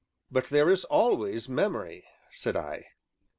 [0.31, 2.87] "But there is always memory," said I.